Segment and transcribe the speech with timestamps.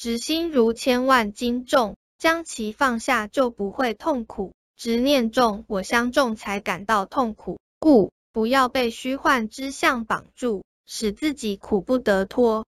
[0.00, 4.52] 执心如千万斤重，将其放下就不会痛苦。
[4.76, 7.58] 执念重，我相重才感到痛苦。
[7.80, 12.64] 故不要被虚幻之相绑住，使自己苦不得脱。